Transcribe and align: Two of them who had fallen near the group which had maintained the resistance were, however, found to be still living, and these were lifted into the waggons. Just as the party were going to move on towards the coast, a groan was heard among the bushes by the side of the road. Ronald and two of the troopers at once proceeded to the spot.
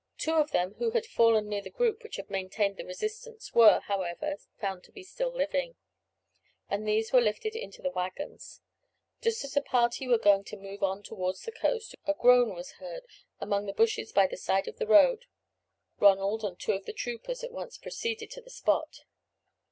Two 0.17 0.33
of 0.33 0.49
them 0.49 0.73
who 0.79 0.89
had 0.89 1.05
fallen 1.05 1.47
near 1.47 1.61
the 1.61 1.69
group 1.69 2.01
which 2.01 2.15
had 2.15 2.27
maintained 2.27 2.75
the 2.77 2.83
resistance 2.83 3.53
were, 3.53 3.81
however, 3.81 4.35
found 4.59 4.83
to 4.83 4.91
be 4.91 5.03
still 5.03 5.31
living, 5.31 5.75
and 6.67 6.87
these 6.87 7.13
were 7.13 7.21
lifted 7.21 7.55
into 7.55 7.83
the 7.83 7.91
waggons. 7.91 8.61
Just 9.21 9.43
as 9.43 9.53
the 9.53 9.61
party 9.61 10.07
were 10.07 10.17
going 10.17 10.43
to 10.45 10.57
move 10.57 10.81
on 10.81 11.03
towards 11.03 11.43
the 11.43 11.51
coast, 11.51 11.93
a 12.07 12.15
groan 12.15 12.55
was 12.55 12.71
heard 12.79 13.03
among 13.39 13.67
the 13.67 13.73
bushes 13.73 14.11
by 14.11 14.25
the 14.25 14.37
side 14.37 14.67
of 14.67 14.77
the 14.77 14.87
road. 14.87 15.25
Ronald 15.99 16.43
and 16.43 16.59
two 16.59 16.71
of 16.71 16.85
the 16.85 16.93
troopers 16.93 17.43
at 17.43 17.51
once 17.51 17.77
proceeded 17.77 18.31
to 18.31 18.41
the 18.41 18.49
spot. 18.49 19.01